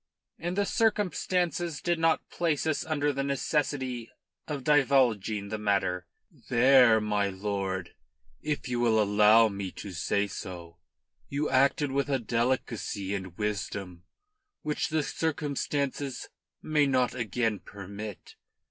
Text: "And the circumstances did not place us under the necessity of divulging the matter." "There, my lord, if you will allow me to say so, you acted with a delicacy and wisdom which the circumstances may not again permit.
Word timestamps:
"And 0.39 0.57
the 0.57 0.65
circumstances 0.65 1.79
did 1.79 1.99
not 1.99 2.27
place 2.31 2.65
us 2.65 2.83
under 2.83 3.13
the 3.13 3.21
necessity 3.23 4.09
of 4.47 4.63
divulging 4.63 5.49
the 5.49 5.59
matter." 5.59 6.07
"There, 6.49 6.99
my 6.99 7.29
lord, 7.29 7.93
if 8.41 8.67
you 8.67 8.79
will 8.79 8.99
allow 8.99 9.47
me 9.47 9.69
to 9.73 9.91
say 9.91 10.25
so, 10.25 10.77
you 11.29 11.51
acted 11.51 11.91
with 11.91 12.09
a 12.09 12.17
delicacy 12.17 13.13
and 13.13 13.37
wisdom 13.37 14.01
which 14.63 14.89
the 14.89 15.03
circumstances 15.03 16.29
may 16.63 16.87
not 16.87 17.13
again 17.13 17.59
permit. 17.59 18.33